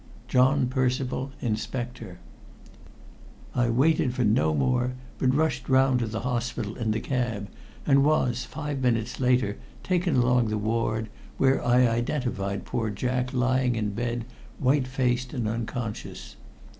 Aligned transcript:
"JOHN 0.27 0.65
PERCIVAL, 0.65 1.31
Inspector." 1.41 2.17
I 3.53 3.69
waited 3.69 4.15
for 4.15 4.23
no 4.23 4.51
more, 4.55 4.93
but 5.19 5.35
rushed 5.35 5.69
round 5.69 5.99
to 5.99 6.07
the 6.07 6.21
hospital 6.21 6.75
in 6.75 6.89
the 6.89 6.99
cab, 6.99 7.47
and 7.85 8.03
was, 8.03 8.43
five 8.43 8.81
minutes 8.81 9.19
later, 9.19 9.57
taken 9.83 10.15
along 10.15 10.47
the 10.47 10.57
ward, 10.57 11.07
where 11.37 11.63
I 11.63 11.87
identified 11.87 12.65
poor 12.65 12.89
Jack 12.89 13.31
lying 13.31 13.75
in 13.75 13.91
bed, 13.91 14.25
white 14.57 14.87
faced 14.87 15.35
and 15.35 15.47
unconscious. 15.47 16.35